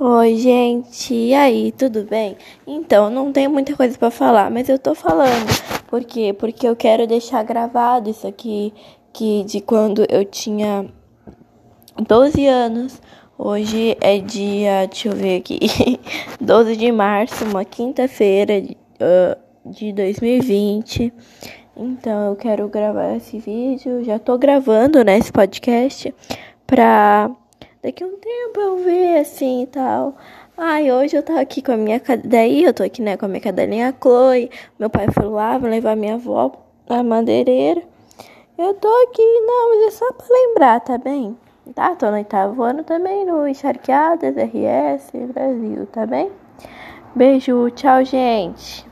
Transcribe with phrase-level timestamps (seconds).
[0.00, 1.14] Oi, gente.
[1.14, 2.36] E aí, tudo bem?
[2.66, 5.46] Então, não tenho muita coisa para falar, mas eu tô falando.
[5.86, 6.34] Por quê?
[6.36, 8.74] Porque eu quero deixar gravado isso aqui
[9.12, 10.84] que de quando eu tinha
[12.08, 13.00] 12 anos.
[13.38, 15.60] Hoje é dia, deixa eu ver aqui,
[16.40, 18.60] 12 de março, uma quinta-feira
[19.64, 21.12] de 2020.
[21.76, 24.02] Então, eu quero gravar esse vídeo.
[24.02, 26.12] Já tô gravando, né, esse podcast
[26.66, 27.30] pra
[27.84, 30.16] daqui a um tempo eu ver assim e tal.
[30.56, 33.28] Ai, hoje eu tava aqui com a minha daí eu tô aqui, né, com a
[33.28, 34.50] minha cadelinha Chloe.
[34.78, 36.50] Meu pai foi lá, vai levar minha avó
[36.88, 37.82] na madeireira.
[38.56, 41.36] Eu tô aqui, não, mas é só pra lembrar, tá bem?
[41.74, 46.30] Tá, tô no oitavo ano também no Encharqueadas, RS, Brasil, tá bem?
[47.14, 48.86] Beijo, tchau, gente.